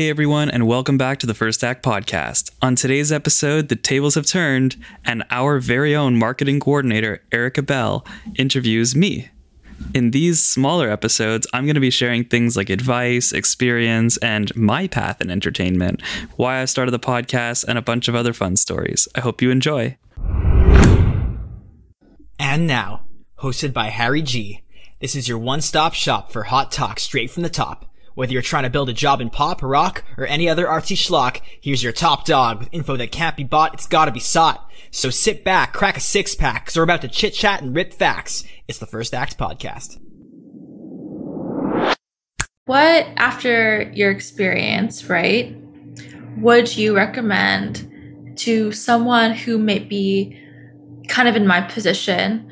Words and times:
Hey 0.00 0.08
everyone, 0.08 0.48
and 0.48 0.66
welcome 0.66 0.96
back 0.96 1.18
to 1.18 1.26
the 1.26 1.34
First 1.34 1.62
Act 1.62 1.84
Podcast. 1.84 2.50
On 2.62 2.74
today's 2.74 3.12
episode, 3.12 3.68
the 3.68 3.76
tables 3.76 4.14
have 4.14 4.24
turned, 4.24 4.82
and 5.04 5.24
our 5.30 5.58
very 5.58 5.94
own 5.94 6.16
marketing 6.16 6.58
coordinator, 6.58 7.22
Erica 7.30 7.60
Bell, 7.60 8.06
interviews 8.36 8.96
me. 8.96 9.28
In 9.92 10.12
these 10.12 10.42
smaller 10.42 10.88
episodes, 10.88 11.46
I'm 11.52 11.66
going 11.66 11.74
to 11.74 11.82
be 11.82 11.90
sharing 11.90 12.24
things 12.24 12.56
like 12.56 12.70
advice, 12.70 13.30
experience, 13.32 14.16
and 14.16 14.56
my 14.56 14.86
path 14.86 15.20
in 15.20 15.30
entertainment, 15.30 16.00
why 16.36 16.62
I 16.62 16.64
started 16.64 16.92
the 16.92 16.98
podcast, 16.98 17.66
and 17.68 17.76
a 17.76 17.82
bunch 17.82 18.08
of 18.08 18.14
other 18.14 18.32
fun 18.32 18.56
stories. 18.56 19.06
I 19.14 19.20
hope 19.20 19.42
you 19.42 19.50
enjoy. 19.50 19.98
And 22.38 22.66
now, 22.66 23.04
hosted 23.40 23.74
by 23.74 23.88
Harry 23.88 24.22
G. 24.22 24.62
This 25.00 25.14
is 25.14 25.28
your 25.28 25.38
one-stop 25.38 25.92
shop 25.92 26.32
for 26.32 26.44
hot 26.44 26.72
talk 26.72 26.98
straight 26.98 27.30
from 27.30 27.42
the 27.42 27.50
top. 27.50 27.84
Whether 28.14 28.32
you're 28.32 28.42
trying 28.42 28.64
to 28.64 28.70
build 28.70 28.88
a 28.88 28.92
job 28.92 29.20
in 29.20 29.30
pop, 29.30 29.62
rock, 29.62 30.02
or 30.18 30.26
any 30.26 30.48
other 30.48 30.66
artsy 30.66 30.96
schlock, 30.96 31.40
here's 31.60 31.82
your 31.82 31.92
top 31.92 32.24
dog 32.24 32.58
with 32.58 32.68
info 32.72 32.96
that 32.96 33.12
can't 33.12 33.36
be 33.36 33.44
bought, 33.44 33.74
it's 33.74 33.86
gotta 33.86 34.10
be 34.10 34.20
sought. 34.20 34.68
So 34.90 35.10
sit 35.10 35.44
back, 35.44 35.72
crack 35.72 35.96
a 35.96 36.00
six 36.00 36.34
pack, 36.34 36.66
cause 36.66 36.76
we're 36.76 36.82
about 36.82 37.02
to 37.02 37.08
chit 37.08 37.34
chat 37.34 37.62
and 37.62 37.74
rip 37.74 37.94
facts. 37.94 38.44
It's 38.66 38.78
the 38.78 38.86
First 38.86 39.14
Act 39.14 39.38
Podcast. 39.38 39.98
What, 42.66 43.06
after 43.16 43.90
your 43.94 44.10
experience, 44.10 45.08
right, 45.08 45.56
would 46.36 46.76
you 46.76 46.96
recommend 46.96 48.36
to 48.38 48.72
someone 48.72 49.34
who 49.34 49.58
may 49.58 49.78
be 49.78 50.36
kind 51.08 51.28
of 51.28 51.36
in 51.36 51.46
my 51.46 51.60
position, 51.60 52.46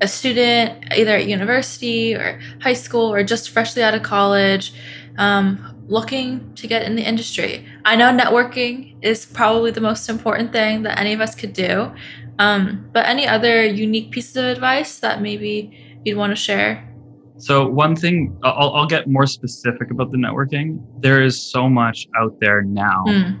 a 0.00 0.08
student 0.08 0.84
either 0.96 1.16
at 1.16 1.26
university 1.26 2.14
or 2.14 2.40
high 2.60 2.72
school 2.72 3.12
or 3.12 3.22
just 3.22 3.50
freshly 3.50 3.82
out 3.82 3.94
of 3.94 4.02
college, 4.02 4.72
um, 5.18 5.74
looking 5.86 6.54
to 6.54 6.66
get 6.66 6.82
in 6.82 6.96
the 6.96 7.02
industry. 7.02 7.66
I 7.84 7.96
know 7.96 8.10
networking 8.10 8.96
is 9.02 9.26
probably 9.26 9.70
the 9.70 9.80
most 9.80 10.08
important 10.08 10.52
thing 10.52 10.82
that 10.82 10.98
any 10.98 11.12
of 11.12 11.20
us 11.20 11.34
could 11.34 11.52
do. 11.52 11.92
Um, 12.38 12.88
but 12.92 13.06
any 13.06 13.26
other 13.26 13.64
unique 13.64 14.10
pieces 14.10 14.36
of 14.36 14.44
advice 14.44 14.98
that 14.98 15.22
maybe 15.22 16.00
you'd 16.04 16.16
want 16.16 16.32
to 16.32 16.36
share? 16.36 16.90
So 17.36 17.66
one 17.68 17.96
thing, 17.96 18.36
I'll, 18.42 18.72
I'll 18.74 18.86
get 18.86 19.08
more 19.08 19.26
specific 19.26 19.90
about 19.90 20.10
the 20.10 20.18
networking. 20.18 20.84
There 21.00 21.22
is 21.22 21.40
so 21.40 21.68
much 21.68 22.06
out 22.16 22.38
there 22.40 22.62
now 22.62 23.04
mm. 23.06 23.38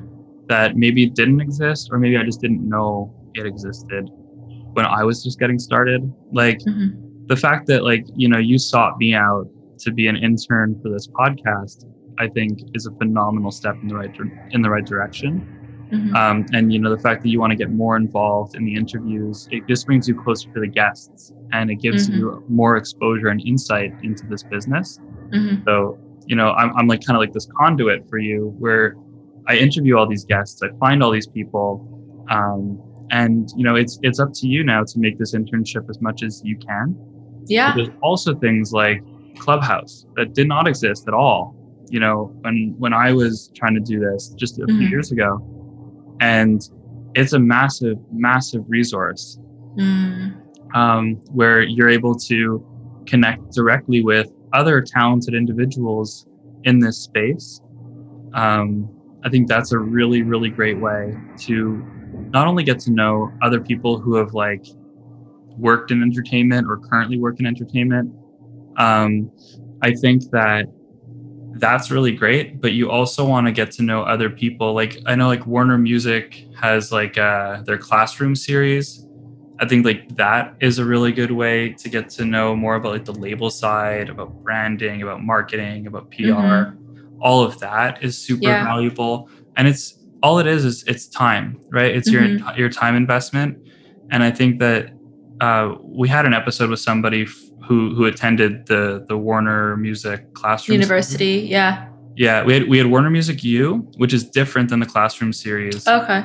that 0.48 0.76
maybe 0.76 1.08
didn't 1.08 1.40
exist, 1.40 1.88
or 1.90 1.98
maybe 1.98 2.16
I 2.16 2.24
just 2.24 2.40
didn't 2.40 2.68
know 2.68 3.14
it 3.34 3.46
existed 3.46 4.08
when 4.72 4.84
I 4.84 5.04
was 5.04 5.22
just 5.22 5.38
getting 5.38 5.58
started. 5.58 6.12
Like 6.32 6.58
mm-hmm. 6.58 7.26
the 7.26 7.36
fact 7.36 7.66
that 7.68 7.84
like 7.84 8.04
you 8.14 8.28
know 8.28 8.38
you 8.38 8.58
sought 8.58 8.98
me 8.98 9.14
out 9.14 9.46
to 9.78 9.92
be 9.92 10.06
an 10.06 10.16
intern 10.16 10.78
for 10.82 10.88
this 10.90 11.08
podcast, 11.08 11.86
I 12.18 12.28
think 12.28 12.60
is 12.74 12.86
a 12.86 12.92
phenomenal 12.92 13.50
step 13.50 13.76
in 13.82 13.88
the 13.88 13.94
right 13.94 14.14
in 14.50 14.62
the 14.62 14.70
right 14.70 14.84
direction. 14.84 15.46
Mm-hmm. 15.90 16.16
Um, 16.16 16.46
and 16.52 16.72
you 16.72 16.78
know 16.78 16.90
the 16.90 17.00
fact 17.00 17.22
that 17.22 17.28
you 17.28 17.38
want 17.38 17.50
to 17.50 17.56
get 17.56 17.70
more 17.70 17.96
involved 17.96 18.56
in 18.56 18.64
the 18.64 18.74
interviews, 18.74 19.48
it 19.50 19.66
just 19.68 19.86
brings 19.86 20.08
you 20.08 20.20
closer 20.20 20.50
to 20.52 20.60
the 20.60 20.66
guests, 20.66 21.32
and 21.52 21.70
it 21.70 21.76
gives 21.76 22.08
mm-hmm. 22.08 22.20
you 22.20 22.44
more 22.48 22.76
exposure 22.76 23.28
and 23.28 23.40
insight 23.40 23.92
into 24.02 24.26
this 24.26 24.42
business. 24.42 24.98
Mm-hmm. 25.30 25.62
So 25.66 25.98
you 26.26 26.36
know 26.36 26.52
I'm, 26.52 26.74
I'm 26.76 26.86
like 26.86 27.04
kind 27.04 27.16
of 27.16 27.20
like 27.20 27.32
this 27.32 27.46
conduit 27.58 28.08
for 28.08 28.18
you, 28.18 28.54
where 28.58 28.96
I 29.46 29.56
interview 29.56 29.96
all 29.96 30.08
these 30.08 30.24
guests, 30.24 30.62
I 30.62 30.68
find 30.78 31.02
all 31.02 31.10
these 31.10 31.26
people, 31.26 31.86
um, 32.30 32.82
and 33.10 33.50
you 33.56 33.64
know 33.64 33.76
it's 33.76 33.98
it's 34.02 34.18
up 34.18 34.32
to 34.34 34.48
you 34.48 34.64
now 34.64 34.84
to 34.84 34.98
make 34.98 35.18
this 35.18 35.34
internship 35.34 35.88
as 35.90 36.00
much 36.00 36.22
as 36.22 36.42
you 36.44 36.56
can. 36.56 36.96
Yeah. 37.46 37.70
But 37.70 37.76
there's 37.76 37.96
also 38.02 38.34
things 38.34 38.72
like 38.72 39.02
Clubhouse 39.38 40.06
that 40.16 40.34
did 40.34 40.48
not 40.48 40.68
exist 40.68 41.08
at 41.08 41.14
all. 41.14 41.56
You 41.90 42.00
know, 42.00 42.34
when 42.40 42.74
when 42.78 42.92
I 42.92 43.12
was 43.12 43.50
trying 43.54 43.74
to 43.74 43.80
do 43.80 44.00
this 44.00 44.30
just 44.36 44.58
a 44.58 44.62
mm-hmm. 44.62 44.78
few 44.78 44.88
years 44.88 45.12
ago, 45.12 45.38
and 46.20 46.62
it's 47.14 47.32
a 47.32 47.38
massive, 47.38 47.98
massive 48.12 48.64
resource 48.66 49.38
mm. 49.76 50.34
um, 50.74 51.14
where 51.32 51.62
you're 51.62 51.88
able 51.88 52.14
to 52.14 52.64
connect 53.06 53.52
directly 53.52 54.02
with 54.02 54.32
other 54.52 54.80
talented 54.80 55.34
individuals 55.34 56.26
in 56.64 56.78
this 56.78 56.98
space. 56.98 57.60
Um, 58.34 58.88
I 59.24 59.28
think 59.28 59.48
that's 59.48 59.72
a 59.72 59.78
really, 59.78 60.22
really 60.22 60.50
great 60.50 60.78
way 60.78 61.14
to 61.40 61.84
not 62.30 62.46
only 62.46 62.64
get 62.64 62.78
to 62.80 62.90
know 62.90 63.32
other 63.42 63.60
people 63.60 63.98
who 63.98 64.14
have 64.16 64.34
like 64.34 64.64
worked 65.56 65.90
in 65.90 66.02
entertainment 66.02 66.66
or 66.68 66.78
currently 66.78 67.18
work 67.18 67.40
in 67.40 67.46
entertainment, 67.46 68.12
um, 68.76 69.30
I 69.82 69.92
think 69.92 70.30
that 70.30 70.66
that's 71.56 71.90
really 71.90 72.12
great 72.12 72.60
but 72.60 72.72
you 72.72 72.90
also 72.90 73.24
want 73.24 73.46
to 73.46 73.52
get 73.52 73.70
to 73.70 73.82
know 73.82 74.02
other 74.02 74.28
people 74.28 74.74
like 74.74 74.98
i 75.06 75.14
know 75.14 75.28
like 75.28 75.46
warner 75.46 75.78
music 75.78 76.46
has 76.60 76.90
like 76.90 77.16
uh, 77.16 77.62
their 77.62 77.78
classroom 77.78 78.34
series 78.34 79.06
i 79.60 79.66
think 79.66 79.84
like 79.84 80.16
that 80.16 80.54
is 80.60 80.78
a 80.78 80.84
really 80.84 81.12
good 81.12 81.30
way 81.30 81.70
to 81.72 81.88
get 81.88 82.08
to 82.08 82.24
know 82.24 82.56
more 82.56 82.74
about 82.74 82.92
like 82.92 83.04
the 83.04 83.14
label 83.14 83.50
side 83.50 84.08
about 84.08 84.32
branding 84.42 85.02
about 85.02 85.22
marketing 85.22 85.86
about 85.86 86.10
pr 86.10 86.22
mm-hmm. 86.22 87.18
all 87.20 87.42
of 87.44 87.58
that 87.60 88.02
is 88.02 88.18
super 88.18 88.48
yeah. 88.48 88.64
valuable 88.64 89.28
and 89.56 89.68
it's 89.68 90.00
all 90.22 90.38
it 90.38 90.46
is 90.46 90.64
is 90.64 90.82
it's 90.88 91.06
time 91.06 91.60
right 91.70 91.94
it's 91.94 92.10
mm-hmm. 92.10 92.44
your 92.44 92.56
your 92.58 92.68
time 92.68 92.96
investment 92.96 93.56
and 94.10 94.24
i 94.24 94.30
think 94.30 94.58
that 94.58 94.90
uh, 95.40 95.74
we 95.82 96.08
had 96.08 96.26
an 96.26 96.32
episode 96.32 96.70
with 96.70 96.78
somebody 96.78 97.26
who 97.66 97.94
who 97.94 98.04
attended 98.04 98.66
the 98.66 99.04
the 99.08 99.16
Warner 99.16 99.76
Music 99.76 100.32
classroom 100.34 100.74
university. 100.74 101.38
Series. 101.38 101.50
Yeah. 101.50 101.88
Yeah, 102.16 102.44
we 102.44 102.54
had 102.54 102.68
we 102.68 102.78
had 102.78 102.86
Warner 102.86 103.10
Music 103.10 103.42
U, 103.42 103.88
which 103.96 104.12
is 104.12 104.24
different 104.24 104.68
than 104.70 104.78
the 104.78 104.86
classroom 104.86 105.32
series. 105.32 105.86
Okay. 105.86 106.24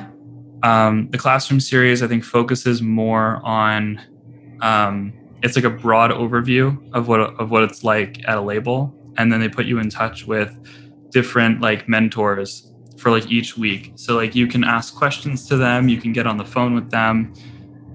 Um, 0.62 1.08
the 1.10 1.18
classroom 1.18 1.58
series, 1.58 2.02
I 2.02 2.06
think, 2.06 2.22
focuses 2.24 2.80
more 2.80 3.40
on. 3.44 4.00
Um, 4.60 5.12
it's 5.42 5.56
like 5.56 5.64
a 5.64 5.70
broad 5.70 6.10
overview 6.10 6.78
of 6.92 7.08
what 7.08 7.20
of 7.20 7.50
what 7.50 7.64
it's 7.64 7.82
like 7.82 8.20
at 8.28 8.36
a 8.36 8.40
label, 8.40 8.94
and 9.16 9.32
then 9.32 9.40
they 9.40 9.48
put 9.48 9.66
you 9.66 9.78
in 9.78 9.90
touch 9.90 10.26
with 10.26 10.54
different 11.10 11.60
like 11.60 11.88
mentors 11.88 12.70
for 12.98 13.10
like 13.10 13.28
each 13.30 13.56
week. 13.56 13.92
So 13.96 14.14
like 14.14 14.34
you 14.34 14.46
can 14.46 14.62
ask 14.62 14.94
questions 14.94 15.48
to 15.48 15.56
them, 15.56 15.88
you 15.88 16.00
can 16.00 16.12
get 16.12 16.26
on 16.26 16.36
the 16.36 16.44
phone 16.44 16.74
with 16.74 16.90
them. 16.90 17.32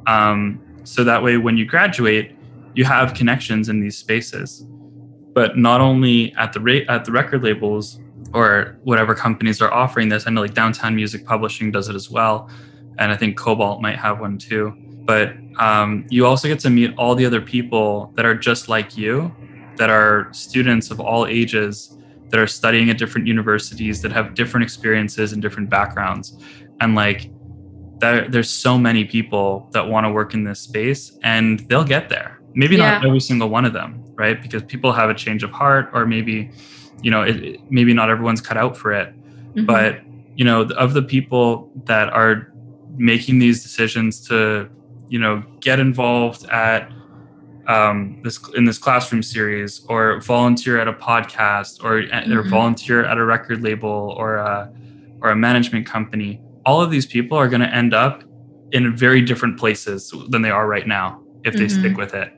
Um, 0.08 0.62
so 0.84 1.04
that 1.04 1.24
way, 1.24 1.38
when 1.38 1.58
you 1.58 1.66
graduate, 1.66 2.34
you 2.75 2.84
have 2.84 3.13
connections 3.13 3.69
in 3.69 3.80
these 3.80 3.97
spaces 3.97 4.66
but 5.34 5.58
not 5.58 5.81
only 5.81 6.34
at 6.36 6.53
the 6.53 6.59
rate 6.59 6.88
at 6.90 7.06
the 7.06 7.12
record 7.12 7.44
labels 7.44 8.00
or 8.34 8.78
whatever 8.84 9.13
companies 9.13 9.62
are 9.62 9.74
offering 9.74 10.09
this 10.09 10.28
i 10.28 10.30
know 10.30 10.41
like 10.41 10.53
downtown 10.53 10.96
music 10.96 11.25
publishing 11.25 11.72
does 11.72 11.90
it 11.90 11.96
as 11.96 12.09
well 12.09 12.50
and 13.00 13.12
i 13.12 13.18
think 13.18 13.38
Kobalt 13.38 13.81
might 13.81 13.97
have 13.97 14.19
one 14.19 14.38
too 14.38 14.74
but 15.06 15.35
um, 15.59 16.06
you 16.09 16.25
also 16.25 16.47
get 16.47 16.59
to 16.62 16.69
meet 16.69 16.91
all 16.97 17.14
the 17.14 17.25
other 17.25 17.40
people 17.40 18.12
that 18.16 18.25
are 18.25 18.34
just 18.34 18.68
like 18.68 18.97
you 18.97 19.34
that 19.78 19.90
are 19.90 20.28
students 20.31 20.90
of 20.90 21.00
all 21.00 21.28
ages 21.28 21.97
that 22.30 22.40
are 22.40 22.47
studying 22.47 22.90
at 22.90 22.97
different 22.97 23.28
universities 23.28 24.02
that 24.02 24.12
have 24.12 24.34
different 24.34 24.64
experiences 24.64 25.31
and 25.31 25.41
different 25.41 25.69
backgrounds 25.69 26.44
and 26.81 26.96
like 26.96 27.30
there, 28.00 28.28
there's 28.28 28.50
so 28.50 28.78
many 28.78 29.06
people 29.06 29.69
that 29.72 29.88
want 29.88 30.06
to 30.06 30.12
work 30.12 30.34
in 30.34 30.44
this 30.44 30.59
space 30.59 31.18
and 31.24 31.59
they'll 31.69 31.84
get 31.84 32.09
there 32.09 32.34
maybe 32.56 32.76
yeah. 32.76 32.92
not 32.92 33.06
every 33.06 33.20
single 33.20 33.50
one 33.50 33.66
of 33.66 33.74
them 33.74 34.04
right 34.16 34.42
because 34.42 34.64
people 34.64 34.92
have 34.92 35.10
a 35.10 35.14
change 35.14 35.44
of 35.44 35.52
heart 35.52 35.90
or 35.94 36.06
maybe 36.06 36.50
you 37.02 37.12
know 37.12 37.22
it, 37.22 37.60
maybe 37.70 37.94
not 37.94 38.10
everyone's 38.10 38.42
cut 38.42 38.58
out 38.58 38.76
for 38.76 38.92
it 38.92 39.14
mm-hmm. 39.14 39.66
but 39.66 40.00
you 40.36 40.44
know 40.44 40.62
of 40.78 40.94
the 40.94 41.02
people 41.02 41.70
that 41.86 42.10
are 42.10 42.52
making 42.98 43.40
these 43.40 43.62
decisions 43.62 44.26
to 44.28 44.70
you 45.10 45.20
know 45.20 45.44
get 45.60 45.80
involved 45.80 46.46
at 46.46 46.92
um, 47.68 48.22
this 48.24 48.40
in 48.56 48.66
this 48.66 48.78
classroom 48.78 49.24
series 49.24 49.84
or 49.90 50.22
volunteer 50.22 50.80
at 50.80 50.88
a 50.88 50.94
podcast 50.94 51.84
or, 51.84 52.04
mm-hmm. 52.04 52.32
or 52.32 52.44
volunteer 52.44 53.04
at 53.04 53.18
a 53.18 53.26
record 53.26 53.64
label 53.64 54.16
or 54.18 54.36
a, 54.36 54.72
or 55.22 55.29
a 55.29 55.35
management 55.35 55.85
company 55.85 56.41
all 56.66 56.82
of 56.82 56.91
these 56.91 57.06
people 57.06 57.38
are 57.38 57.47
going 57.47 57.62
to 57.62 57.74
end 57.74 57.94
up 57.94 58.24
in 58.72 58.96
very 58.96 59.22
different 59.22 59.58
places 59.58 60.14
than 60.29 60.41
they 60.41 60.52
are 60.52 60.68
right 60.68 60.88
now 60.88 61.22
if 61.44 61.53
they 61.56 61.66
mm-hmm. 61.66 61.79
stick 61.79 61.97
with 61.97 62.14
it 62.14 62.32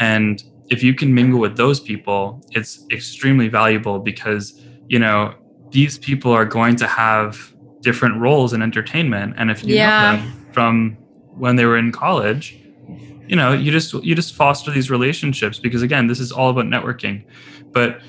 and 0.00 0.42
if 0.70 0.82
you 0.82 0.94
can 0.94 1.14
mingle 1.14 1.38
with 1.38 1.56
those 1.56 1.78
people, 1.78 2.42
it's 2.52 2.86
extremely 2.90 3.48
valuable 3.48 3.98
because, 3.98 4.60
you 4.88 4.98
know, 4.98 5.34
these 5.70 5.98
people 5.98 6.32
are 6.32 6.44
going 6.44 6.76
to 6.76 6.86
have 6.86 7.52
different 7.80 8.18
roles 8.20 8.52
in 8.52 8.62
entertainment. 8.62 9.34
And 9.36 9.50
if 9.50 9.64
you 9.64 9.74
yeah. 9.74 10.12
know 10.12 10.16
them 10.16 10.46
from 10.52 10.92
when 11.36 11.56
they 11.56 11.64
were 11.64 11.76
in 11.76 11.92
college, 11.92 12.58
you 13.26 13.36
know, 13.36 13.52
you 13.52 13.70
just 13.70 13.92
you 13.94 14.14
just 14.14 14.34
foster 14.34 14.70
these 14.70 14.90
relationships 14.90 15.58
because 15.58 15.82
again, 15.82 16.06
this 16.06 16.18
is 16.18 16.32
all 16.32 16.50
about 16.50 16.64
networking. 16.64 17.24
But 17.72 18.00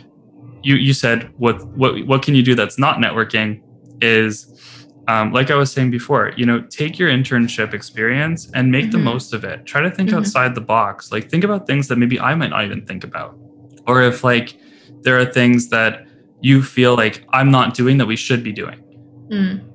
you 0.63 0.75
you 0.75 0.93
said 0.93 1.31
what 1.37 1.65
what 1.77 2.05
what 2.07 2.23
can 2.23 2.35
you 2.35 2.43
do 2.43 2.55
that's 2.55 2.79
not 2.79 2.97
networking 2.97 3.61
is 4.01 4.80
um, 5.07 5.33
like 5.33 5.49
I 5.49 5.55
was 5.55 5.71
saying 5.71 5.91
before, 5.91 6.31
you 6.37 6.45
know, 6.45 6.61
take 6.61 6.99
your 6.99 7.09
internship 7.09 7.73
experience 7.73 8.49
and 8.53 8.71
make 8.71 8.85
mm-hmm. 8.85 8.91
the 8.91 8.97
most 8.99 9.33
of 9.33 9.43
it. 9.43 9.65
Try 9.65 9.81
to 9.81 9.89
think 9.89 10.09
mm-hmm. 10.09 10.19
outside 10.19 10.53
the 10.53 10.61
box. 10.61 11.11
Like 11.11 11.29
think 11.29 11.43
about 11.43 11.65
things 11.65 11.87
that 11.87 11.97
maybe 11.97 12.19
I 12.19 12.35
might 12.35 12.51
not 12.51 12.63
even 12.65 12.85
think 12.85 13.03
about. 13.03 13.37
Or 13.87 14.03
if 14.03 14.23
like 14.23 14.57
there 15.01 15.19
are 15.19 15.25
things 15.25 15.69
that 15.69 16.07
you 16.41 16.61
feel 16.61 16.95
like 16.95 17.25
I'm 17.29 17.49
not 17.51 17.73
doing 17.73 17.97
that 17.97 18.05
we 18.05 18.15
should 18.15 18.43
be 18.43 18.51
doing. 18.51 18.79
Mm. 19.29 19.67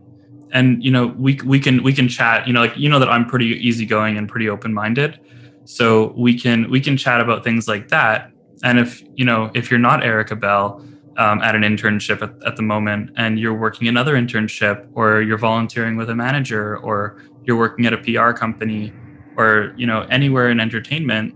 And 0.52 0.82
you 0.82 0.90
know, 0.90 1.08
we 1.08 1.40
we 1.44 1.58
can 1.58 1.82
we 1.82 1.93
can 1.93 2.08
chat. 2.08 2.46
You 2.46 2.52
know, 2.52 2.61
like 2.61 2.76
you 2.76 2.88
know 2.88 2.99
that 2.99 3.08
I'm 3.08 3.26
pretty 3.26 3.46
easygoing 3.46 4.17
and 4.17 4.28
pretty 4.28 4.49
open 4.49 4.73
minded, 4.73 5.19
so 5.64 6.14
we 6.17 6.38
can 6.38 6.70
we 6.70 6.81
can 6.81 6.96
chat 6.96 7.20
about 7.20 7.43
things 7.43 7.67
like 7.67 7.88
that. 7.88 8.31
And 8.62 8.78
if 8.78 9.02
you 9.17 9.25
know 9.25 9.50
if 9.55 9.70
you're 9.70 9.81
not 9.81 10.05
Erica 10.05 10.37
Bell 10.37 10.87
um, 11.19 11.41
at 11.43 11.55
an 11.55 11.63
internship 11.63 12.23
at, 12.23 12.35
at 12.47 12.57
the 12.57 12.63
moment, 12.63 13.11
and 13.17 13.39
you're 13.39 13.55
working 13.55 13.89
another 13.89 14.15
internship, 14.15 14.87
or 14.95 15.23
you're 15.23 15.39
volunteering 15.39 15.97
with 15.97 16.11
a 16.11 16.15
manager, 16.15 16.79
or 16.79 17.17
you're 17.45 17.57
working 17.59 17.87
at 17.87 17.93
a 17.93 17.99
PR 17.99 18.33
company, 18.33 18.97
or 19.37 19.73
you 19.77 19.87
know 19.87 20.07
anywhere 20.11 20.51
in 20.51 20.61
entertainment, 20.61 21.35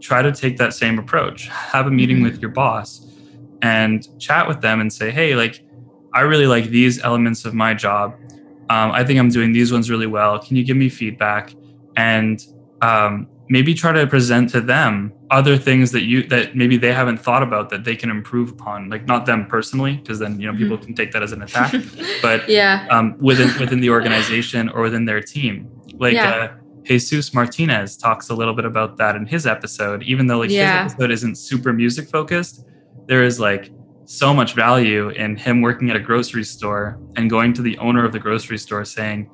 try 0.00 0.22
to 0.22 0.32
take 0.32 0.56
that 0.58 0.74
same 0.74 0.98
approach. 0.98 1.48
Have 1.48 1.86
a 1.86 1.90
meeting 1.90 2.18
Mhm. 2.18 2.24
with 2.24 2.40
your 2.42 2.50
boss 2.52 3.00
and 3.62 4.06
chat 4.18 4.46
with 4.48 4.60
them 4.60 4.80
and 4.80 4.92
say, 4.92 5.10
hey, 5.10 5.34
like, 5.36 5.58
I 6.14 6.20
really 6.22 6.46
like 6.46 6.66
these 6.66 7.02
elements 7.02 7.44
of 7.44 7.54
my 7.54 7.74
job. 7.74 8.12
Um, 8.68 8.92
I 8.92 9.04
think 9.04 9.18
I'm 9.18 9.28
doing 9.30 9.52
these 9.52 9.72
ones 9.72 9.90
really 9.90 10.06
well. 10.06 10.38
Can 10.38 10.56
you 10.56 10.64
give 10.64 10.76
me 10.76 10.88
feedback? 10.88 11.54
And 11.96 12.38
um, 12.82 13.28
maybe 13.48 13.74
try 13.74 13.92
to 13.92 14.06
present 14.06 14.50
to 14.50 14.60
them 14.60 15.12
other 15.30 15.56
things 15.56 15.92
that 15.92 16.02
you 16.02 16.22
that 16.28 16.56
maybe 16.56 16.76
they 16.76 16.92
haven't 16.92 17.18
thought 17.18 17.42
about 17.42 17.70
that 17.70 17.84
they 17.84 17.96
can 17.96 18.10
improve 18.10 18.50
upon. 18.50 18.88
Like 18.88 19.06
not 19.06 19.26
them 19.26 19.46
personally, 19.46 19.96
because 19.96 20.18
then 20.18 20.40
you 20.40 20.50
know 20.50 20.56
people 20.56 20.78
can 20.78 20.94
take 20.94 21.12
that 21.12 21.22
as 21.22 21.32
an 21.32 21.42
attack. 21.42 21.74
but 22.22 22.48
yeah. 22.48 22.86
um, 22.90 23.16
within 23.18 23.48
within 23.58 23.80
the 23.80 23.90
organization 23.90 24.68
or 24.70 24.82
within 24.82 25.04
their 25.04 25.20
team. 25.20 25.70
Like 25.98 26.14
Yeah. 26.14 26.28
uh, 26.30 26.54
Jesus 26.84 27.34
Martinez 27.34 27.96
talks 27.96 28.28
a 28.28 28.34
little 28.34 28.54
bit 28.54 28.64
about 28.64 28.96
that 28.98 29.16
in 29.16 29.26
his 29.26 29.46
episode. 29.46 30.02
Even 30.04 30.26
though 30.26 30.38
like 30.38 30.50
Yeah. 30.50 30.84
his 30.84 30.92
episode 30.92 31.10
isn't 31.10 31.34
super 31.36 31.72
music 31.72 32.08
focused, 32.08 32.64
there 33.06 33.24
is 33.24 33.40
like 33.40 33.70
so 34.04 34.32
much 34.32 34.54
value 34.54 35.08
in 35.10 35.34
him 35.36 35.60
working 35.62 35.90
at 35.90 35.96
a 35.96 36.00
grocery 36.00 36.44
store 36.44 36.96
and 37.16 37.28
going 37.28 37.52
to 37.52 37.62
the 37.62 37.76
owner 37.78 38.04
of 38.04 38.12
the 38.12 38.20
grocery 38.20 38.56
store 38.56 38.84
saying, 38.84 39.28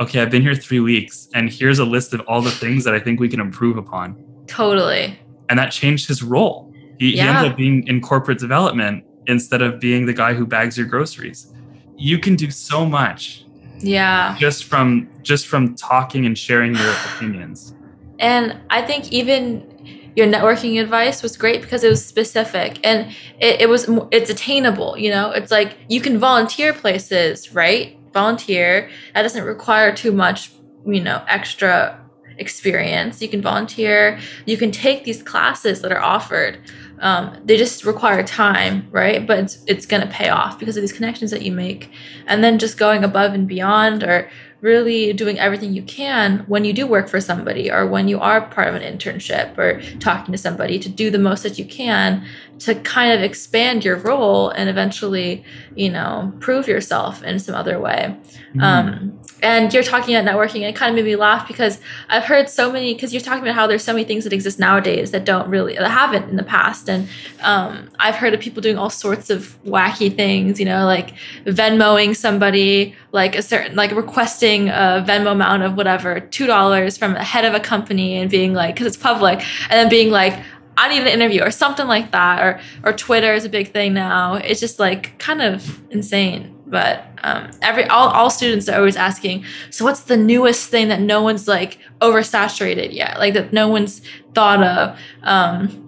"Okay, 0.00 0.20
I've 0.20 0.30
been 0.30 0.42
here 0.42 0.54
three 0.54 0.80
weeks, 0.80 1.28
and 1.34 1.50
here's 1.50 1.78
a 1.78 1.84
list 1.84 2.14
of 2.14 2.20
all 2.28 2.40
the 2.40 2.50
things 2.50 2.84
that 2.84 2.94
I 2.94 3.00
think 3.00 3.20
we 3.20 3.28
can 3.28 3.40
improve 3.40 3.76
upon." 3.76 4.16
Totally. 4.46 5.18
And 5.48 5.58
that 5.58 5.70
changed 5.72 6.08
his 6.08 6.22
role. 6.22 6.72
He, 6.98 7.12
he 7.12 7.20
ended 7.20 7.52
up 7.52 7.56
being 7.56 7.86
in 7.86 8.00
corporate 8.00 8.38
development 8.38 9.04
instead 9.26 9.62
of 9.62 9.78
being 9.78 10.06
the 10.06 10.12
guy 10.12 10.34
who 10.34 10.46
bags 10.46 10.76
your 10.76 10.86
groceries. 10.86 11.52
You 11.96 12.18
can 12.18 12.34
do 12.36 12.50
so 12.50 12.84
much 12.84 13.44
Yeah. 13.80 14.36
just 14.38 14.64
from 14.64 15.08
just 15.22 15.46
from 15.46 15.74
talking 15.76 16.26
and 16.26 16.36
sharing 16.36 16.74
your 16.74 16.90
opinions. 17.14 17.74
And 18.18 18.56
I 18.70 18.82
think 18.82 19.12
even 19.12 20.12
your 20.16 20.26
networking 20.26 20.80
advice 20.80 21.22
was 21.22 21.36
great 21.36 21.60
because 21.62 21.84
it 21.84 21.88
was 21.88 22.04
specific 22.04 22.80
and 22.84 23.12
it, 23.40 23.62
it 23.62 23.68
was 23.68 23.88
it's 24.10 24.30
attainable. 24.30 24.98
You 24.98 25.10
know, 25.10 25.30
it's 25.30 25.52
like 25.52 25.76
you 25.88 26.00
can 26.00 26.18
volunteer 26.18 26.72
places, 26.72 27.54
right? 27.54 27.97
Volunteer 28.12 28.90
that 29.14 29.22
doesn't 29.22 29.44
require 29.44 29.94
too 29.94 30.12
much, 30.12 30.52
you 30.86 31.00
know, 31.00 31.22
extra 31.28 32.00
experience. 32.38 33.20
You 33.20 33.28
can 33.28 33.42
volunteer. 33.42 34.18
You 34.46 34.56
can 34.56 34.70
take 34.70 35.04
these 35.04 35.22
classes 35.22 35.82
that 35.82 35.92
are 35.92 36.00
offered. 36.00 36.58
Um, 37.00 37.40
they 37.44 37.56
just 37.56 37.84
require 37.84 38.22
time, 38.22 38.88
right? 38.90 39.26
But 39.26 39.38
it's, 39.40 39.64
it's 39.66 39.86
going 39.86 40.02
to 40.02 40.08
pay 40.08 40.30
off 40.30 40.58
because 40.58 40.76
of 40.76 40.82
these 40.82 40.92
connections 40.92 41.30
that 41.30 41.42
you 41.42 41.52
make. 41.52 41.90
And 42.26 42.42
then 42.42 42.58
just 42.58 42.78
going 42.78 43.04
above 43.04 43.34
and 43.34 43.46
beyond 43.46 44.02
or 44.02 44.30
really 44.60 45.12
doing 45.12 45.38
everything 45.38 45.72
you 45.72 45.82
can 45.82 46.40
when 46.46 46.64
you 46.64 46.72
do 46.72 46.86
work 46.86 47.08
for 47.08 47.20
somebody 47.20 47.70
or 47.70 47.86
when 47.86 48.08
you 48.08 48.18
are 48.18 48.40
part 48.40 48.68
of 48.68 48.74
an 48.74 48.82
internship 48.82 49.56
or 49.56 49.80
talking 49.98 50.32
to 50.32 50.38
somebody 50.38 50.78
to 50.78 50.88
do 50.88 51.10
the 51.10 51.18
most 51.18 51.42
that 51.44 51.58
you 51.58 51.64
can 51.64 52.24
to 52.58 52.74
kind 52.74 53.12
of 53.12 53.22
expand 53.22 53.84
your 53.84 53.96
role 53.96 54.50
and 54.50 54.68
eventually, 54.68 55.44
you 55.76 55.88
know, 55.90 56.32
prove 56.40 56.66
yourself 56.66 57.22
in 57.22 57.38
some 57.38 57.54
other 57.54 57.78
way. 57.78 58.16
Mm-hmm. 58.50 58.60
Um, 58.60 59.17
and 59.42 59.72
you're 59.72 59.82
talking 59.82 60.14
about 60.14 60.32
networking, 60.32 60.56
and 60.56 60.64
it 60.64 60.76
kind 60.76 60.90
of 60.90 60.96
made 60.96 61.08
me 61.08 61.16
laugh 61.16 61.46
because 61.46 61.80
I've 62.08 62.24
heard 62.24 62.48
so 62.48 62.72
many. 62.72 62.94
Because 62.94 63.12
you're 63.12 63.22
talking 63.22 63.42
about 63.42 63.54
how 63.54 63.66
there's 63.66 63.84
so 63.84 63.92
many 63.92 64.04
things 64.04 64.24
that 64.24 64.32
exist 64.32 64.58
nowadays 64.58 65.10
that 65.12 65.24
don't 65.24 65.48
really 65.48 65.74
that 65.74 65.88
haven't 65.88 66.28
in 66.28 66.36
the 66.36 66.42
past, 66.42 66.88
and 66.88 67.08
um, 67.42 67.90
I've 67.98 68.16
heard 68.16 68.34
of 68.34 68.40
people 68.40 68.62
doing 68.62 68.76
all 68.76 68.90
sorts 68.90 69.30
of 69.30 69.56
wacky 69.64 70.14
things. 70.14 70.58
You 70.58 70.66
know, 70.66 70.84
like 70.84 71.14
Venmoing 71.44 72.16
somebody, 72.16 72.94
like 73.12 73.36
a 73.36 73.42
certain, 73.42 73.76
like 73.76 73.92
requesting 73.92 74.68
a 74.68 75.04
Venmo 75.06 75.32
amount 75.32 75.62
of 75.62 75.76
whatever 75.76 76.20
two 76.20 76.46
dollars 76.46 76.96
from 76.96 77.12
the 77.14 77.22
head 77.22 77.44
of 77.44 77.54
a 77.54 77.60
company, 77.60 78.16
and 78.16 78.30
being 78.30 78.54
like, 78.54 78.74
because 78.74 78.86
it's 78.86 78.96
public, 78.96 79.40
and 79.70 79.72
then 79.72 79.88
being 79.88 80.10
like. 80.10 80.40
I 80.80 80.88
need 80.90 81.00
an 81.00 81.08
interview 81.08 81.42
or 81.42 81.50
something 81.50 81.88
like 81.88 82.12
that, 82.12 82.40
or 82.40 82.60
or 82.84 82.92
Twitter 82.92 83.34
is 83.34 83.44
a 83.44 83.48
big 83.48 83.72
thing 83.72 83.94
now. 83.94 84.34
It's 84.34 84.60
just 84.60 84.78
like 84.78 85.18
kind 85.18 85.42
of 85.42 85.82
insane. 85.90 86.56
But 86.70 87.04
um, 87.22 87.50
every 87.62 87.84
all, 87.86 88.08
all 88.08 88.28
students 88.30 88.68
are 88.68 88.76
always 88.78 88.96
asking, 88.96 89.44
so 89.70 89.84
what's 89.84 90.02
the 90.02 90.16
newest 90.16 90.68
thing 90.68 90.88
that 90.88 91.00
no 91.00 91.22
one's 91.22 91.48
like 91.48 91.78
oversaturated 92.00 92.92
yet, 92.92 93.18
like 93.18 93.34
that 93.34 93.52
no 93.52 93.68
one's 93.68 94.02
thought 94.34 94.62
of? 94.62 94.98
Um, 95.22 95.84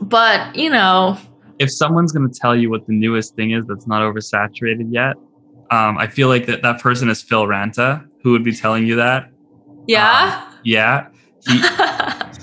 but 0.00 0.54
you 0.56 0.68
know, 0.70 1.16
if 1.58 1.70
someone's 1.70 2.12
going 2.12 2.28
to 2.30 2.38
tell 2.38 2.56
you 2.56 2.68
what 2.70 2.86
the 2.86 2.92
newest 2.92 3.34
thing 3.36 3.52
is 3.52 3.64
that's 3.66 3.86
not 3.86 4.02
oversaturated 4.02 4.88
yet, 4.90 5.14
um, 5.70 5.96
I 5.98 6.06
feel 6.06 6.28
like 6.28 6.46
that 6.46 6.62
that 6.62 6.80
person 6.80 7.08
is 7.08 7.22
Phil 7.22 7.46
Ranta, 7.46 8.04
who 8.22 8.32
would 8.32 8.44
be 8.44 8.52
telling 8.54 8.86
you 8.86 8.96
that. 8.96 9.30
yeah, 9.86 10.50
Yeah, 10.64 11.08
he 11.48 11.60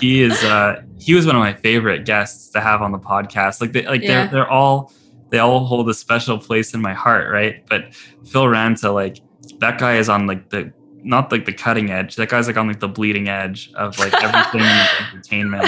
he 0.00 0.22
is. 0.22 0.42
Uh, 0.42 0.82
he 0.98 1.12
was 1.14 1.26
one 1.26 1.36
of 1.36 1.40
my 1.40 1.52
favorite 1.52 2.06
guests 2.06 2.50
to 2.52 2.60
have 2.60 2.80
on 2.80 2.92
the 2.92 2.98
podcast. 2.98 3.60
Like 3.60 3.72
they 3.72 3.86
like 3.86 4.02
Yeah. 4.02 4.08
they're 4.24 4.28
they're 4.28 4.50
all 4.50 4.92
they 5.34 5.40
all 5.40 5.64
hold 5.64 5.88
a 5.88 5.94
special 5.94 6.38
place 6.38 6.74
in 6.74 6.80
my 6.80 6.94
heart, 6.94 7.28
right? 7.28 7.66
But 7.68 7.92
Phil 8.24 8.44
Ranta, 8.44 8.94
like 8.94 9.16
that 9.58 9.80
guy 9.80 9.96
is 9.96 10.08
on 10.08 10.28
like 10.28 10.48
the 10.50 10.72
not 11.02 11.32
like 11.32 11.44
the 11.44 11.52
cutting 11.52 11.90
edge. 11.90 12.14
That 12.14 12.28
guy's 12.28 12.46
like 12.46 12.56
on 12.56 12.68
like 12.68 12.78
the 12.78 12.86
bleeding 12.86 13.28
edge 13.28 13.72
of 13.74 13.98
like 13.98 14.14
everything 14.22 14.60
in 14.60 14.86
entertainment. 15.08 15.66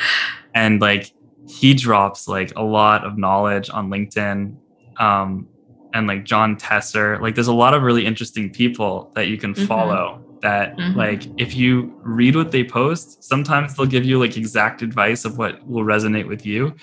and 0.54 0.78
like 0.82 1.10
he 1.48 1.72
drops 1.72 2.28
like 2.28 2.52
a 2.56 2.62
lot 2.62 3.02
of 3.06 3.16
knowledge 3.16 3.70
on 3.70 3.88
LinkedIn. 3.88 4.54
Um, 4.98 5.48
and 5.94 6.06
like 6.06 6.24
John 6.26 6.56
Tesser, 6.56 7.18
like 7.18 7.34
there's 7.34 7.48
a 7.48 7.54
lot 7.54 7.72
of 7.72 7.82
really 7.82 8.04
interesting 8.04 8.50
people 8.50 9.10
that 9.14 9.28
you 9.28 9.38
can 9.38 9.54
Mhm. 9.54 9.66
follow 9.66 10.22
that 10.42 10.76
Mhm. 10.76 10.94
like 10.94 11.22
if 11.38 11.56
you 11.56 11.92
read 12.04 12.36
what 12.36 12.52
they 12.52 12.62
post, 12.62 13.24
sometimes 13.24 13.74
they'll 13.74 13.86
give 13.86 14.04
you 14.04 14.18
like 14.20 14.36
exact 14.36 14.82
advice 14.82 15.24
of 15.24 15.38
what 15.38 15.66
will 15.66 15.82
resonate 15.82 16.28
with 16.28 16.44
you. 16.46 16.74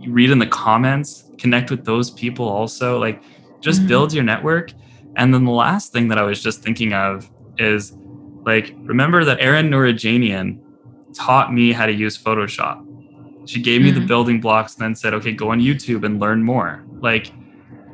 You 0.00 0.12
read 0.12 0.30
in 0.30 0.38
the 0.38 0.46
comments, 0.46 1.24
connect 1.38 1.70
with 1.70 1.84
those 1.84 2.10
people 2.10 2.46
also, 2.48 2.98
like 2.98 3.22
just 3.60 3.82
Mhm. 3.82 3.88
build 3.88 4.12
your 4.12 4.24
network. 4.24 4.72
And 5.16 5.32
then 5.32 5.44
the 5.44 5.50
last 5.50 5.92
thing 5.92 6.08
that 6.08 6.18
I 6.18 6.22
was 6.22 6.42
just 6.42 6.62
thinking 6.62 6.92
of 6.92 7.28
is 7.58 7.96
like 8.44 8.74
remember 8.84 9.24
that 9.24 9.38
Erin 9.40 9.68
Nurajanian 9.70 10.58
taught 11.14 11.52
me 11.52 11.72
how 11.72 11.86
to 11.86 11.92
use 11.92 12.16
Photoshop. 12.22 12.82
She 13.46 13.60
gave 13.62 13.80
me 13.82 13.90
the 13.90 14.00
Mhm. 14.00 14.06
building 14.08 14.40
blocks 14.40 14.74
and 14.76 14.84
then 14.84 14.94
said, 14.94 15.14
okay, 15.14 15.32
go 15.32 15.50
on 15.50 15.60
YouTube 15.60 16.04
and 16.04 16.20
learn 16.20 16.42
more. 16.42 16.84
Like 17.00 17.32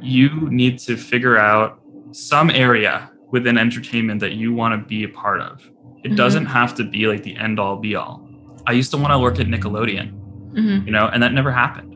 you 0.00 0.49
need 0.50 0.78
to 0.80 0.97
figure 0.97 1.37
out 1.38 1.78
some 2.11 2.50
area 2.50 3.09
within 3.30 3.56
entertainment 3.56 4.21
that 4.21 4.32
you 4.32 4.52
want 4.52 4.73
to 4.80 4.87
be 4.88 5.04
a 5.04 5.09
part 5.09 5.40
of. 5.40 5.62
It 6.04 6.12
Mhm. 6.12 6.16
doesn't 6.16 6.47
have 6.47 6.75
to 6.75 6.85
be 6.85 7.06
like 7.06 7.23
the 7.23 7.37
end 7.37 7.61
all 7.61 7.76
be 7.76 7.94
all. 7.94 8.28
I 8.66 8.73
used 8.73 8.90
to 8.90 8.97
want 8.97 9.12
to 9.12 9.18
work 9.18 9.38
at 9.40 9.47
Nickelodeon, 9.47 10.11
Mhm. 10.54 10.87
you 10.87 10.92
know, 10.92 11.09
and 11.12 11.23
that 11.23 11.32
never 11.32 11.52
happened. 11.52 11.91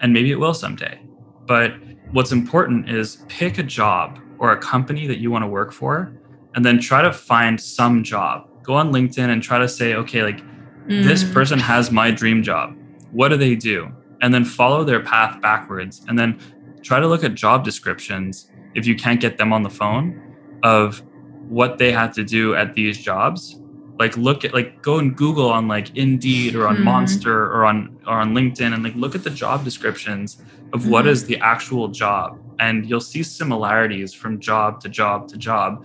And 0.00 0.12
maybe 0.12 0.30
it 0.30 0.38
will 0.38 0.54
someday. 0.54 1.00
But 1.46 1.74
what's 2.12 2.32
important 2.32 2.88
is 2.90 3.24
pick 3.28 3.58
a 3.58 3.62
job 3.62 4.18
or 4.38 4.52
a 4.52 4.56
company 4.58 5.06
that 5.06 5.18
you 5.18 5.30
want 5.30 5.42
to 5.42 5.48
work 5.48 5.72
for 5.72 6.12
and 6.54 6.64
then 6.64 6.78
try 6.78 7.02
to 7.02 7.12
find 7.12 7.60
some 7.60 8.02
job. 8.02 8.48
Go 8.62 8.74
on 8.74 8.92
LinkedIn 8.92 9.28
and 9.30 9.42
try 9.42 9.58
to 9.58 9.68
say, 9.68 9.94
okay, 9.94 10.22
like 10.22 10.40
this 10.88 11.24
Mm. 11.24 11.32
person 11.32 11.58
has 11.58 11.90
my 11.90 12.10
dream 12.10 12.42
job. 12.42 12.76
What 13.10 13.28
do 13.28 13.36
they 13.36 13.54
do? 13.54 13.90
And 14.22 14.32
then 14.32 14.44
follow 14.44 14.84
their 14.84 15.00
path 15.00 15.40
backwards. 15.40 16.04
And 16.08 16.18
then 16.18 16.38
try 16.82 17.00
to 17.00 17.06
look 17.06 17.24
at 17.24 17.34
job 17.34 17.64
descriptions 17.64 18.50
if 18.74 18.86
you 18.86 18.94
can't 18.94 19.20
get 19.20 19.36
them 19.36 19.52
on 19.52 19.62
the 19.62 19.70
phone 19.70 20.20
of 20.62 21.02
what 21.48 21.78
they 21.78 21.92
had 21.92 22.12
to 22.14 22.24
do 22.24 22.54
at 22.54 22.74
these 22.74 22.98
jobs. 22.98 23.60
Like 23.98 24.16
look 24.16 24.44
at 24.44 24.54
like 24.54 24.80
go 24.82 24.98
and 24.98 25.16
Google 25.16 25.50
on 25.50 25.68
like 25.68 25.90
Indeed 25.96 26.54
or 26.54 26.66
on 26.68 26.78
Mhm. 26.78 26.82
Monster 26.84 27.44
or 27.52 27.64
on 27.64 27.90
or 28.06 28.14
on 28.20 28.34
LinkedIn 28.34 28.72
and 28.74 28.82
like 28.84 28.94
look 28.94 29.14
at 29.14 29.24
the 29.24 29.30
job 29.30 29.64
descriptions 29.64 30.38
of 30.72 30.86
what 30.86 31.06
Mhm. 31.06 31.10
is 31.10 31.24
the 31.26 31.38
actual 31.40 31.88
job. 31.88 32.32
And 32.58 32.86
you'll 32.86 33.00
see 33.00 33.22
similarities 33.22 34.14
from 34.14 34.40
job 34.40 34.80
to 34.80 34.88
job 34.88 35.28
to 35.28 35.38
job 35.38 35.78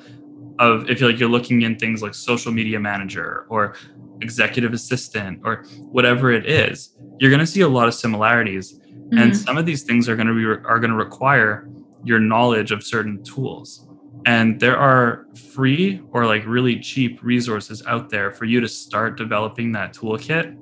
of 0.59 0.89
if 0.89 0.99
you're 0.99 1.09
like 1.11 1.19
you're 1.19 1.29
looking 1.29 1.61
in 1.63 1.75
things 1.77 2.01
like 2.01 2.13
social 2.15 2.51
media 2.51 2.79
manager 2.79 3.45
or 3.49 3.75
executive 4.21 4.73
assistant 4.73 5.39
or 5.43 5.63
whatever 5.91 6.31
it 6.31 6.45
is 6.45 6.91
you're 7.19 7.29
going 7.31 7.39
to 7.39 7.47
see 7.47 7.61
a 7.61 7.67
lot 7.67 7.87
of 7.87 7.93
similarities 7.95 8.75
and 9.15 9.33
Mhm. 9.33 9.35
some 9.35 9.57
of 9.57 9.65
these 9.65 9.83
things 9.83 10.07
are 10.09 10.15
going 10.15 10.27
to 10.27 10.33
be 10.35 10.45
are 10.45 10.79
going 10.79 10.91
to 10.91 10.97
require 10.97 11.67
your 12.03 12.19
knowledge 12.19 12.71
of 12.71 12.83
certain 12.83 13.21
tools 13.33 13.85
and 14.25 14.59
there 14.59 14.77
are 14.77 15.25
free 15.53 16.01
or 16.11 16.25
like 16.25 16.43
really 16.45 16.79
cheap 16.79 17.21
resources 17.23 17.81
out 17.87 18.09
there 18.09 18.31
for 18.31 18.45
you 18.45 18.61
to 18.61 18.67
start 18.67 19.17
developing 19.17 19.71
that 19.73 19.93
toolkit 19.93 20.57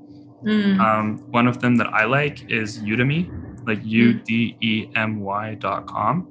Mm. 0.45 0.79
um, 0.79 1.17
one 1.31 1.47
of 1.47 1.59
them 1.59 1.75
that 1.75 1.87
i 1.87 2.05
like 2.05 2.49
is 2.49 2.79
udemy 2.79 3.29
like 3.67 3.79
U 3.83 4.13
D 4.13 4.55
E 4.61 4.89
M 4.95 5.19
Y 5.19 5.55
dot 5.55 5.85
com. 5.85 6.27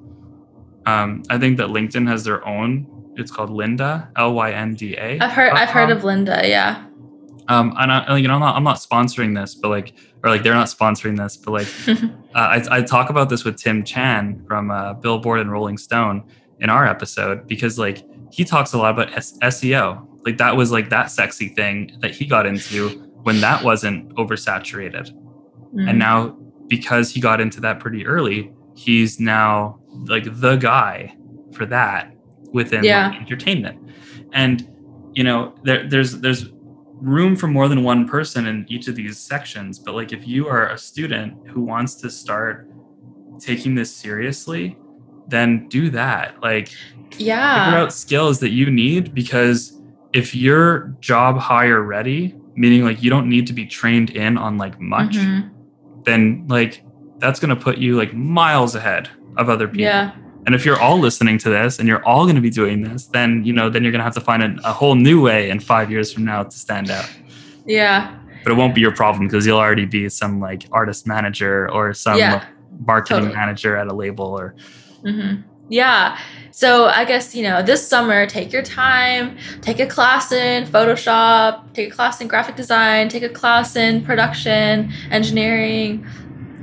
Um, 0.87 1.23
I 1.31 1.39
think 1.39 1.59
that 1.59 1.69
LinkedIn 1.69 2.09
has 2.09 2.25
their 2.25 2.45
own. 2.47 2.87
It's 3.17 3.31
called 3.31 3.51
Lynda, 3.51 4.09
L 4.17 4.33
Y 4.35 4.51
N 4.53 4.75
D 4.75 4.97
A. 4.97 5.19
I've 5.21 5.31
heard 5.33 5.53
I've 5.53 5.69
heard 5.69 5.91
of 5.91 6.03
Lynda, 6.03 6.49
yeah. 6.49 6.87
Um, 7.49 7.75
and 7.79 7.93
I, 7.93 8.13
like, 8.13 8.23
you 8.23 8.29
know, 8.29 8.35
I'm 8.35 8.41
not, 8.41 8.57
I'm 8.57 8.65
not 8.65 8.77
sponsoring 8.77 9.35
this, 9.35 9.55
but 9.55 9.69
like, 9.69 9.95
or 10.25 10.31
like, 10.31 10.43
they're 10.43 10.55
not 10.55 10.67
sponsoring 10.67 11.17
this, 11.17 11.37
but 11.37 11.53
like, 11.53 11.69
uh, 12.35 12.59
I, 12.71 12.79
I 12.79 12.83
talk 12.83 13.09
about 13.09 13.29
this 13.31 13.45
with 13.45 13.57
Tim 13.57 13.85
Chan 13.85 14.45
from 14.47 14.71
uh, 14.71 14.95
Billboard 14.95 15.41
and 15.41 15.51
Rolling 15.53 15.79
Stone 15.79 16.25
in 16.61 16.71
our 16.71 16.87
episode 16.87 17.47
because 17.47 17.79
like 17.79 18.05
he 18.31 18.45
talks 18.45 18.73
a 18.73 18.79
lot 18.79 18.93
about 18.93 19.13
S- 19.15 19.39
SEO. 19.39 20.07
Like 20.25 20.39
that 20.39 20.57
was 20.57 20.71
like 20.71 20.91
that 20.91 21.11
sexy 21.11 21.49
thing 21.49 21.97
that 22.01 22.11
he 22.11 22.27
got 22.27 22.47
into 22.47 22.89
when 23.23 23.41
that 23.41 23.63
wasn't 23.63 24.09
oversaturated. 24.17 25.13
Mm. 25.75 25.91
And 25.91 25.99
now 25.99 26.37
because 26.67 27.11
he 27.11 27.21
got 27.21 27.41
into 27.41 27.61
that 27.61 27.81
pretty 27.81 28.07
early, 28.07 28.53
he's 28.75 29.19
now 29.19 29.81
like 30.07 30.25
the 30.41 30.57
guy 30.57 31.17
for 31.53 31.67
that 31.67 32.15
within 32.53 32.85
yeah. 32.85 33.09
like, 33.09 33.21
entertainment. 33.21 33.79
And 34.33 34.69
you 35.15 35.25
know, 35.25 35.55
there, 35.65 35.89
there's 35.89 36.21
there's 36.21 36.51
room 37.01 37.37
for 37.37 37.47
more 37.47 37.69
than 37.69 37.85
one 37.85 38.09
person 38.09 38.47
in 38.47 38.67
each 38.69 38.89
of 38.89 38.97
these 38.97 39.19
sections. 39.19 39.79
But 39.79 39.95
like 39.95 40.13
if 40.13 40.27
you 40.27 40.49
are 40.49 40.71
a 40.71 40.79
student 40.79 41.49
who 41.49 41.61
wants 41.61 41.95
to 41.97 42.11
start 42.11 42.69
taking 43.39 43.75
this 43.75 43.95
seriously, 43.95 44.77
then 45.29 45.69
do 45.69 45.91
that. 45.91 46.41
Like 46.43 46.71
yeah. 47.19 47.67
figure 47.67 47.79
out 47.79 47.93
skills 47.93 48.41
that 48.41 48.51
you 48.51 48.71
need 48.71 49.15
because 49.15 49.81
if 50.13 50.35
you're 50.35 50.95
job 51.01 51.39
hire 51.39 51.83
ready, 51.83 52.35
meaning 52.55 52.85
like 52.85 53.03
you 53.03 53.11
don't 53.11 53.29
need 53.29 53.47
to 53.47 53.53
be 53.53 53.67
trained 53.67 54.11
in 54.11 54.37
on 54.37 54.59
like 54.59 54.81
much, 54.81 55.13
mm-hmm. 55.13 55.49
then 56.05 56.47
like 56.49 56.83
that's 57.19 57.39
gonna 57.39 57.57
put 57.57 57.79
you 57.79 57.97
like 57.97 58.15
miles 58.15 58.75
ahead 58.75 59.09
of 59.37 59.49
other 59.49 59.69
people. 59.69 59.83
Yeah. 59.83 60.15
And 60.47 60.55
if 60.55 60.65
you're 60.65 60.81
all 60.81 60.99
listening 60.99 61.37
to 61.39 61.51
this 61.51 61.79
and 61.79 61.87
you're 61.87 62.03
all 62.07 62.25
going 62.25 62.37
to 62.37 62.41
be 62.41 62.49
doing 62.49 62.83
this, 62.83 63.07
then 63.07 63.45
you 63.45 63.53
know, 63.53 63.69
then 63.69 63.83
you're 63.83 63.93
going 63.93 63.99
to 63.99 64.05
have 64.05 64.15
to 64.15 64.21
find 64.21 64.43
a, 64.43 64.57
a, 64.65 64.73
whole 64.73 64.95
new 64.95 65.21
way 65.21 65.51
in 65.51 65.61
five 65.61 65.91
years 65.91 66.11
from 66.11 66.25
now 66.25 66.43
to 66.43 66.57
stand 66.57 66.91
out. 66.91 67.07
Yeah. 67.67 68.19
But 68.45 68.53
it 68.53 68.55
won't 68.55 68.75
be 68.75 68.81
your 68.81 68.95
problem 68.95 69.27
because 69.27 69.45
you'll 69.45 69.59
already 69.59 69.85
be 69.85 70.09
some 70.09 70.41
like 70.41 70.67
artist 70.73 71.07
manager 71.07 71.71
or 71.71 71.93
some 71.93 72.17
yeah, 72.17 72.47
marketing 72.79 73.25
totally. 73.25 73.37
manager 73.37 73.77
at 73.77 73.89
a 73.89 73.95
label 73.95 74.25
or. 74.25 74.55
Mm-hmm. 75.05 75.43
Yeah. 75.69 76.19
So 76.51 76.87
I 76.87 77.05
guess, 77.05 77.35
you 77.35 77.43
know, 77.43 77.63
this 77.63 77.87
summer, 77.87 78.27
take 78.27 78.53
your 78.53 78.63
time, 78.63 79.37
take 79.61 79.81
a 79.81 79.87
class 79.87 80.33
in 80.33 80.67
Photoshop, 80.67 81.73
take 81.75 81.93
a 81.93 81.95
class 81.95 82.21
in 82.21 82.27
graphic 82.27 82.57
design, 82.57 83.09
take 83.09 83.23
a 83.23 83.29
class 83.29 83.77
in 83.77 84.05
production, 84.05 84.91
engineering, 85.11 86.07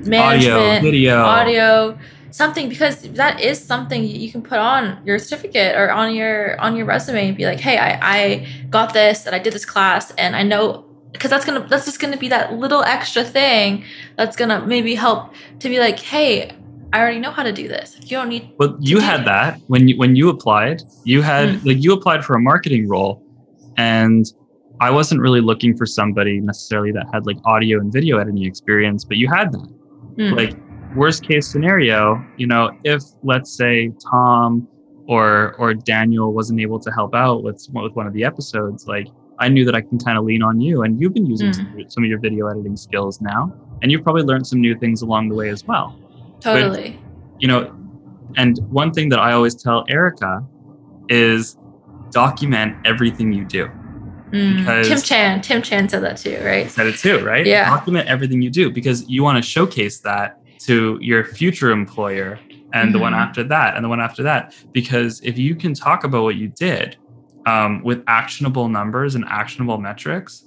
management, 0.05 0.79
audio, 0.79 0.81
video, 0.81 1.21
audio 1.21 1.99
something 2.35 2.67
because 2.67 3.01
that 3.13 3.39
is 3.39 3.57
something 3.63 4.03
you 4.03 4.29
can 4.29 4.41
put 4.41 4.59
on 4.59 4.99
your 5.05 5.17
certificate 5.17 5.73
or 5.73 5.89
on 5.89 6.13
your 6.13 6.59
on 6.59 6.75
your 6.75 6.85
resume 6.85 7.29
and 7.29 7.37
be 7.37 7.45
like 7.45 7.61
hey 7.61 7.77
i, 7.77 7.97
I 8.01 8.47
got 8.69 8.93
this 8.93 9.25
and 9.25 9.33
i 9.33 9.39
did 9.39 9.53
this 9.53 9.63
class 9.63 10.11
and 10.17 10.35
i 10.35 10.43
know 10.43 10.83
because 11.13 11.31
that's 11.31 11.45
gonna 11.45 11.65
that's 11.69 11.85
just 11.85 12.01
gonna 12.01 12.17
be 12.17 12.27
that 12.27 12.53
little 12.53 12.83
extra 12.83 13.23
thing 13.23 13.85
that's 14.17 14.35
gonna 14.35 14.65
maybe 14.65 14.95
help 14.95 15.33
to 15.59 15.69
be 15.69 15.79
like 15.79 15.97
hey 15.97 16.51
i 16.93 16.99
already 16.99 17.19
know 17.19 17.31
how 17.31 17.43
to 17.43 17.51
do 17.51 17.67
this 17.67 17.97
you 18.01 18.09
don't 18.09 18.29
need 18.29 18.49
well 18.57 18.77
you 18.79 18.99
had 18.99 19.21
it. 19.21 19.25
that 19.25 19.59
when 19.67 19.87
you 19.87 19.97
when 19.97 20.15
you 20.15 20.29
applied 20.29 20.81
you 21.03 21.21
had 21.21 21.49
mm. 21.49 21.65
like 21.65 21.83
you 21.83 21.93
applied 21.93 22.23
for 22.23 22.35
a 22.35 22.39
marketing 22.39 22.87
role 22.87 23.23
and 23.77 24.33
i 24.81 24.89
wasn't 24.89 25.19
really 25.19 25.41
looking 25.41 25.75
for 25.75 25.85
somebody 25.85 26.39
necessarily 26.39 26.91
that 26.91 27.05
had 27.13 27.25
like 27.25 27.37
audio 27.45 27.79
and 27.79 27.91
video 27.91 28.17
editing 28.17 28.45
experience 28.45 29.03
but 29.03 29.17
you 29.17 29.27
had 29.27 29.51
that 29.51 29.69
mm. 30.17 30.35
like 30.35 30.55
worst 30.95 31.23
case 31.23 31.47
scenario, 31.47 32.23
you 32.37 32.47
know, 32.47 32.71
if 32.83 33.03
let's 33.23 33.55
say 33.55 33.91
Tom 34.09 34.67
or 35.07 35.53
or 35.57 35.73
Daniel 35.73 36.33
wasn't 36.33 36.59
able 36.59 36.79
to 36.79 36.91
help 36.91 37.13
out 37.13 37.43
with 37.43 37.67
with 37.73 37.93
one 37.93 38.07
of 38.07 38.13
the 38.13 38.23
episodes, 38.23 38.87
like 38.87 39.07
I 39.39 39.49
knew 39.49 39.65
that 39.65 39.75
I 39.75 39.81
can 39.81 39.99
kind 39.99 40.17
of 40.17 40.23
lean 40.23 40.41
on 40.41 40.61
you, 40.61 40.83
and 40.83 40.99
you've 40.99 41.13
been 41.13 41.25
using 41.25 41.49
mm. 41.49 41.55
some, 41.55 41.83
some, 41.89 42.03
of 42.03 42.09
your 42.09 42.19
video 42.19 42.47
editing 42.47 42.77
skills 42.77 43.19
now, 43.19 43.53
and 43.81 43.91
you've 43.91 44.03
probably 44.03 44.23
learned 44.23 44.47
some 44.47 44.61
new 44.61 44.77
things 44.77 45.01
along 45.01 45.29
the 45.29 45.35
way 45.35 45.49
as 45.49 45.65
well. 45.65 45.99
Totally. 46.45 46.91
But, 46.91 47.41
you 47.41 47.47
know, 47.47 47.75
and 48.37 48.59
one 48.69 48.91
thing 48.91 49.09
that 49.09 49.19
I 49.19 49.33
always 49.33 49.55
tell 49.55 49.83
Erica 49.89 50.45
is 51.09 51.57
document 52.11 52.75
everything 52.85 53.33
you 53.33 53.45
do. 53.45 53.67
Mm. 54.29 54.59
Because 54.59 54.87
Tim 54.87 55.01
Chan, 55.01 55.41
Tim 55.41 55.61
Chan 55.61 55.89
said 55.89 56.03
that 56.03 56.17
too, 56.17 56.39
right? 56.43 56.69
Said 56.69 56.87
it 56.87 56.97
too, 56.97 57.23
right? 57.25 57.45
Yeah. 57.45 57.69
Document 57.69 58.07
everything 58.07 58.41
you 58.41 58.49
do 58.49 58.69
because 58.69 59.07
you 59.09 59.23
want 59.23 59.37
to 59.37 59.41
showcase 59.41 59.99
that 60.01 60.39
to 60.59 60.99
your 61.01 61.23
future 61.23 61.71
employer 61.71 62.39
and 62.73 62.89
mm-hmm. 62.89 62.91
the 62.91 62.99
one 62.99 63.13
mm-hmm. 63.13 63.21
after 63.21 63.43
that 63.43 63.75
and 63.75 63.83
the 63.83 63.89
one 63.89 64.01
after 64.01 64.21
that. 64.23 64.53
Because 64.71 65.21
if 65.21 65.37
you 65.37 65.55
can 65.55 65.73
talk 65.73 66.03
about 66.03 66.23
what 66.23 66.35
you 66.35 66.49
did 66.49 66.97
um, 67.47 67.83
with 67.83 68.03
actionable 68.07 68.69
numbers 68.69 69.15
and 69.15 69.25
actionable 69.27 69.77
metrics, 69.79 70.44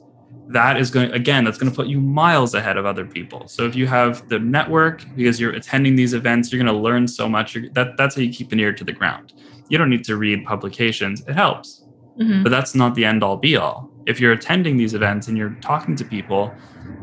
that 0.48 0.78
is 0.78 0.90
going 0.90 1.10
again 1.12 1.44
that's 1.44 1.58
going 1.58 1.70
to 1.70 1.76
put 1.76 1.86
you 1.86 2.00
miles 2.00 2.54
ahead 2.54 2.76
of 2.76 2.86
other 2.86 3.04
people 3.04 3.46
so 3.46 3.64
if 3.64 3.74
you 3.74 3.86
have 3.86 4.26
the 4.28 4.38
network 4.38 5.04
because 5.14 5.38
you're 5.38 5.52
attending 5.52 5.94
these 5.94 6.14
events 6.14 6.50
you're 6.50 6.62
going 6.62 6.74
to 6.74 6.80
learn 6.80 7.06
so 7.06 7.28
much 7.28 7.56
that 7.72 7.96
that's 7.96 8.14
how 8.14 8.22
you 8.22 8.32
keep 8.32 8.50
an 8.52 8.60
ear 8.60 8.72
to 8.72 8.84
the 8.84 8.92
ground 8.92 9.34
you 9.68 9.76
don't 9.76 9.90
need 9.90 10.04
to 10.04 10.16
read 10.16 10.44
publications 10.44 11.20
it 11.28 11.34
helps 11.34 11.84
mm-hmm. 12.18 12.42
but 12.42 12.50
that's 12.50 12.74
not 12.74 12.94
the 12.94 13.04
end 13.04 13.22
all 13.22 13.36
be 13.36 13.56
all 13.56 13.90
if 14.06 14.18
you're 14.18 14.32
attending 14.32 14.76
these 14.78 14.94
events 14.94 15.28
and 15.28 15.36
you're 15.36 15.54
talking 15.60 15.94
to 15.94 16.04
people 16.04 16.54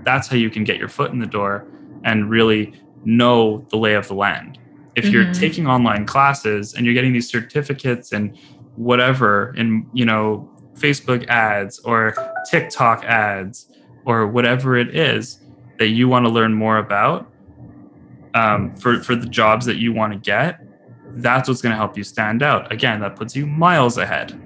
that's 0.03 0.27
how 0.27 0.35
you 0.35 0.49
can 0.49 0.63
get 0.63 0.77
your 0.77 0.89
foot 0.89 1.11
in 1.11 1.19
the 1.19 1.27
door 1.27 1.67
and 2.03 2.29
really 2.29 2.73
know 3.03 3.65
the 3.69 3.77
lay 3.77 3.93
of 3.95 4.07
the 4.07 4.13
land. 4.13 4.57
If 4.95 5.05
mm-hmm. 5.05 5.13
you're 5.13 5.33
taking 5.33 5.67
online 5.67 6.05
classes 6.05 6.73
and 6.73 6.85
you're 6.85 6.93
getting 6.93 7.13
these 7.13 7.29
certificates 7.29 8.13
and 8.13 8.37
whatever 8.75 9.53
in 9.55 9.87
you 9.93 10.05
know 10.05 10.49
Facebook 10.75 11.27
ads 11.27 11.79
or 11.79 12.13
TikTok 12.49 13.03
ads 13.05 13.71
or 14.05 14.27
whatever 14.27 14.77
it 14.77 14.95
is 14.95 15.39
that 15.79 15.89
you 15.89 16.07
want 16.07 16.25
to 16.25 16.31
learn 16.31 16.53
more 16.53 16.77
about 16.77 17.31
um, 18.35 18.75
for 18.75 19.01
for 19.01 19.15
the 19.15 19.25
jobs 19.25 19.65
that 19.65 19.77
you 19.77 19.93
want 19.93 20.13
to 20.13 20.19
get, 20.19 20.61
that's 21.15 21.47
what's 21.47 21.61
going 21.61 21.71
to 21.71 21.77
help 21.77 21.97
you 21.97 22.03
stand 22.03 22.43
out. 22.43 22.71
Again, 22.71 22.99
that 22.99 23.15
puts 23.15 23.35
you 23.35 23.47
miles 23.47 23.97
ahead. 23.97 24.39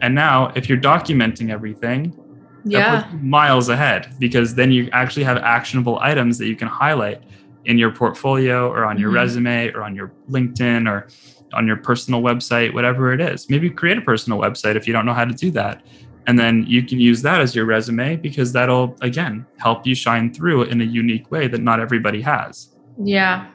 And 0.00 0.14
now, 0.14 0.52
if 0.54 0.68
you're 0.68 0.78
documenting 0.78 1.50
everything, 1.50 2.16
yeah, 2.64 3.10
miles 3.20 3.68
ahead 3.68 4.14
because 4.18 4.54
then 4.54 4.70
you 4.70 4.88
actually 4.92 5.24
have 5.24 5.38
actionable 5.38 5.98
items 6.00 6.38
that 6.38 6.46
you 6.46 6.56
can 6.56 6.68
highlight 6.68 7.22
in 7.64 7.78
your 7.78 7.90
portfolio 7.90 8.70
or 8.70 8.84
on 8.84 8.98
your 8.98 9.08
mm-hmm. 9.08 9.16
resume 9.16 9.72
or 9.72 9.82
on 9.82 9.94
your 9.94 10.12
LinkedIn 10.30 10.88
or 10.88 11.08
on 11.52 11.66
your 11.66 11.76
personal 11.76 12.22
website, 12.22 12.74
whatever 12.74 13.12
it 13.12 13.20
is. 13.20 13.48
Maybe 13.48 13.70
create 13.70 13.98
a 13.98 14.02
personal 14.02 14.38
website 14.38 14.76
if 14.76 14.86
you 14.86 14.92
don't 14.92 15.06
know 15.06 15.14
how 15.14 15.24
to 15.24 15.34
do 15.34 15.50
that. 15.52 15.82
And 16.26 16.38
then 16.38 16.64
you 16.66 16.82
can 16.82 16.98
use 16.98 17.22
that 17.22 17.40
as 17.40 17.54
your 17.54 17.66
resume 17.66 18.16
because 18.16 18.52
that'll, 18.52 18.96
again, 19.00 19.46
help 19.58 19.86
you 19.86 19.94
shine 19.94 20.34
through 20.34 20.64
in 20.64 20.80
a 20.80 20.84
unique 20.84 21.30
way 21.30 21.46
that 21.46 21.60
not 21.60 21.78
everybody 21.78 22.20
has. 22.20 22.74
Yeah. 23.02 23.48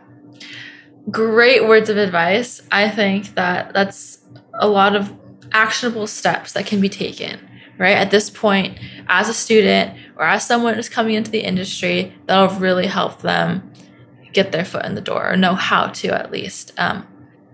Great 1.09 1.67
words 1.67 1.89
of 1.89 1.97
advice. 1.97 2.61
I 2.71 2.89
think 2.89 3.35
that 3.35 3.73
that's 3.73 4.19
a 4.53 4.67
lot 4.67 4.95
of 4.95 5.13
actionable 5.51 6.07
steps 6.07 6.53
that 6.53 6.65
can 6.65 6.79
be 6.79 6.87
taken, 6.87 7.39
right? 7.77 7.97
At 7.97 8.11
this 8.11 8.29
point, 8.29 8.79
as 9.09 9.27
a 9.27 9.33
student 9.33 9.97
or 10.15 10.23
as 10.23 10.45
someone 10.45 10.75
who's 10.75 10.87
coming 10.87 11.15
into 11.15 11.31
the 11.31 11.41
industry, 11.41 12.13
that'll 12.27 12.57
really 12.57 12.87
help 12.87 13.21
them 13.21 13.69
get 14.31 14.53
their 14.53 14.63
foot 14.63 14.85
in 14.85 14.95
the 14.95 15.01
door 15.01 15.29
or 15.29 15.35
know 15.35 15.55
how 15.55 15.87
to 15.87 16.07
at 16.09 16.31
least. 16.31 16.71
Um, 16.77 17.05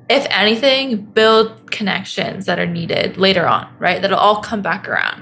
if 0.10 0.26
anything, 0.30 1.04
build 1.04 1.72
connections 1.72 2.46
that 2.46 2.60
are 2.60 2.66
needed 2.66 3.18
later 3.18 3.46
on, 3.48 3.68
right? 3.80 4.02
That'll 4.02 4.18
all 4.18 4.42
come 4.42 4.62
back 4.62 4.88
around. 4.88 5.22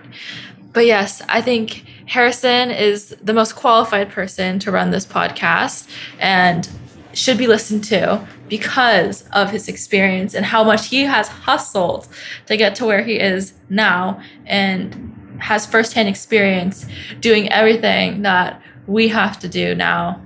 But 0.74 0.86
yes, 0.86 1.22
I 1.30 1.42
think 1.42 1.86
Harrison 2.06 2.70
is 2.70 3.16
the 3.22 3.34
most 3.34 3.56
qualified 3.56 4.12
person 4.12 4.60
to 4.60 4.72
run 4.72 4.92
this 4.92 5.06
podcast 5.06 5.90
and 6.20 6.70
should 7.14 7.38
be 7.38 7.48
listened 7.48 7.84
to 7.86 8.28
because 8.50 9.28
of 9.32 9.50
his 9.50 9.68
experience 9.68 10.34
and 10.34 10.46
how 10.46 10.64
much 10.64 10.88
he 10.88 11.04
has 11.04 11.28
hustled 11.30 12.08
to 12.46 12.58
get 12.58 12.76
to 12.76 12.86
where 12.86 13.02
he 13.02 13.18
is 13.18 13.54
now 13.70 14.22
and 14.46 15.38
has 15.40 15.66
firsthand 15.66 16.10
experience 16.10 16.86
doing 17.22 17.50
everything 17.52 18.22
that 18.22 18.62
we 18.88 19.08
have 19.08 19.40
to 19.40 19.48
do 19.48 19.74
now 19.74 20.22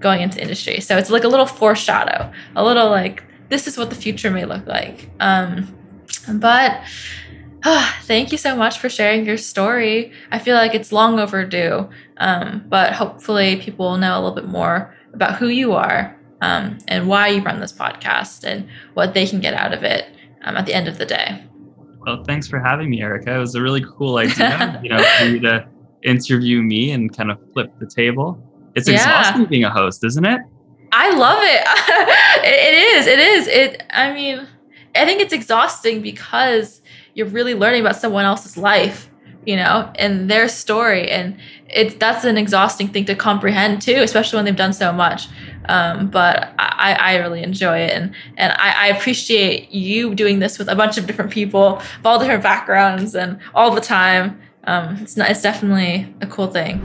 going 0.00 0.20
into 0.20 0.40
industry. 0.40 0.80
So 0.80 0.98
it's 0.98 1.10
like 1.10 1.24
a 1.24 1.28
little 1.28 1.46
foreshadow, 1.46 2.30
a 2.54 2.64
little 2.64 2.90
like 2.90 3.24
this 3.54 3.68
is 3.68 3.78
what 3.78 3.88
the 3.88 3.94
future 3.94 4.32
may 4.32 4.44
look 4.44 4.66
like. 4.66 5.08
Um, 5.20 5.72
but 6.34 6.80
oh, 7.64 7.94
thank 8.02 8.32
you 8.32 8.38
so 8.38 8.56
much 8.56 8.80
for 8.80 8.88
sharing 8.88 9.24
your 9.24 9.36
story. 9.36 10.10
I 10.32 10.40
feel 10.40 10.56
like 10.56 10.74
it's 10.74 10.90
long 10.90 11.20
overdue, 11.20 11.88
um, 12.16 12.64
but 12.68 12.92
hopefully 12.92 13.54
people 13.58 13.90
will 13.90 13.96
know 13.96 14.14
a 14.14 14.20
little 14.20 14.34
bit 14.34 14.48
more 14.48 14.92
about 15.12 15.36
who 15.36 15.46
you 15.46 15.72
are 15.72 16.18
um, 16.40 16.78
and 16.88 17.06
why 17.06 17.28
you 17.28 17.42
run 17.42 17.60
this 17.60 17.72
podcast 17.72 18.42
and 18.42 18.68
what 18.94 19.14
they 19.14 19.24
can 19.24 19.38
get 19.38 19.54
out 19.54 19.72
of 19.72 19.84
it 19.84 20.06
um, 20.42 20.56
at 20.56 20.66
the 20.66 20.74
end 20.74 20.88
of 20.88 20.98
the 20.98 21.06
day. 21.06 21.40
Well, 22.00 22.24
thanks 22.24 22.48
for 22.48 22.58
having 22.58 22.90
me, 22.90 23.02
Erica. 23.02 23.36
It 23.36 23.38
was 23.38 23.54
a 23.54 23.62
really 23.62 23.84
cool 23.96 24.18
idea, 24.18 24.80
you 24.82 24.90
know, 24.90 24.98
for 24.98 25.26
you 25.26 25.38
to 25.40 25.64
interview 26.02 26.60
me 26.60 26.90
and 26.90 27.16
kind 27.16 27.30
of 27.30 27.38
flip 27.52 27.70
the 27.78 27.86
table. 27.86 28.36
It's 28.74 28.88
yeah. 28.88 28.96
exhausting 28.96 29.44
being 29.44 29.62
a 29.62 29.70
host, 29.70 30.04
isn't 30.04 30.24
it? 30.24 30.40
I 30.94 31.10
love 31.16 31.38
it. 31.42 32.44
it. 32.44 32.74
Is. 32.74 33.06
It 33.06 33.18
is. 33.18 33.48
It. 33.48 33.82
I 33.90 34.12
mean, 34.12 34.46
I 34.94 35.04
think 35.04 35.20
it's 35.20 35.32
exhausting 35.32 36.00
because 36.02 36.80
you're 37.14 37.26
really 37.26 37.54
learning 37.54 37.80
about 37.80 37.96
someone 37.96 38.24
else's 38.24 38.56
life, 38.56 39.10
you 39.44 39.56
know, 39.56 39.92
and 39.96 40.30
their 40.30 40.48
story, 40.48 41.10
and 41.10 41.36
it's 41.68 41.94
that's 41.96 42.24
an 42.24 42.38
exhausting 42.38 42.88
thing 42.88 43.04
to 43.06 43.16
comprehend 43.16 43.82
too, 43.82 43.96
especially 43.96 44.36
when 44.36 44.44
they've 44.44 44.56
done 44.56 44.72
so 44.72 44.92
much. 44.92 45.26
Um, 45.66 46.10
but 46.10 46.52
I, 46.58 46.92
I 46.92 47.16
really 47.16 47.42
enjoy 47.42 47.78
it, 47.78 47.90
and 47.90 48.14
and 48.36 48.52
I, 48.52 48.86
I 48.86 48.96
appreciate 48.96 49.70
you 49.72 50.14
doing 50.14 50.38
this 50.38 50.58
with 50.58 50.68
a 50.68 50.76
bunch 50.76 50.96
of 50.96 51.06
different 51.06 51.32
people 51.32 51.78
of 51.78 52.06
all 52.06 52.18
different 52.20 52.42
backgrounds 52.42 53.16
and 53.16 53.40
all 53.54 53.74
the 53.74 53.80
time. 53.80 54.40
Um, 54.66 54.96
it's 55.02 55.16
not, 55.16 55.28
it's 55.28 55.42
definitely 55.42 56.14
a 56.22 56.26
cool 56.26 56.46
thing. 56.46 56.80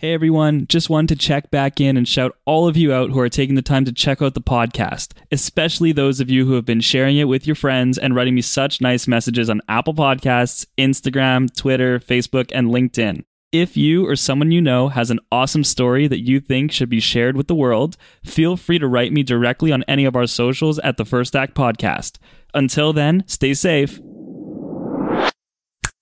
Hey 0.00 0.14
everyone, 0.14 0.66
just 0.66 0.88
wanted 0.88 1.10
to 1.10 1.26
check 1.26 1.50
back 1.50 1.78
in 1.78 1.98
and 1.98 2.08
shout 2.08 2.34
all 2.46 2.66
of 2.66 2.74
you 2.74 2.90
out 2.90 3.10
who 3.10 3.20
are 3.20 3.28
taking 3.28 3.54
the 3.54 3.60
time 3.60 3.84
to 3.84 3.92
check 3.92 4.22
out 4.22 4.32
the 4.32 4.40
podcast, 4.40 5.12
especially 5.30 5.92
those 5.92 6.20
of 6.20 6.30
you 6.30 6.46
who 6.46 6.54
have 6.54 6.64
been 6.64 6.80
sharing 6.80 7.18
it 7.18 7.24
with 7.24 7.46
your 7.46 7.54
friends 7.54 7.98
and 7.98 8.14
writing 8.14 8.34
me 8.34 8.40
such 8.40 8.80
nice 8.80 9.06
messages 9.06 9.50
on 9.50 9.60
Apple 9.68 9.92
Podcasts, 9.92 10.64
Instagram, 10.78 11.54
Twitter, 11.54 11.98
Facebook, 11.98 12.50
and 12.54 12.68
LinkedIn. 12.68 13.24
If 13.52 13.76
you 13.76 14.08
or 14.08 14.16
someone 14.16 14.50
you 14.50 14.62
know 14.62 14.88
has 14.88 15.10
an 15.10 15.20
awesome 15.30 15.64
story 15.64 16.08
that 16.08 16.26
you 16.26 16.40
think 16.40 16.72
should 16.72 16.88
be 16.88 17.00
shared 17.00 17.36
with 17.36 17.46
the 17.46 17.54
world, 17.54 17.98
feel 18.24 18.56
free 18.56 18.78
to 18.78 18.88
write 18.88 19.12
me 19.12 19.22
directly 19.22 19.70
on 19.70 19.82
any 19.82 20.06
of 20.06 20.16
our 20.16 20.26
socials 20.26 20.78
at 20.78 20.96
the 20.96 21.04
First 21.04 21.36
Act 21.36 21.54
Podcast. 21.54 22.16
Until 22.54 22.94
then, 22.94 23.22
stay 23.26 23.52
safe 23.52 24.00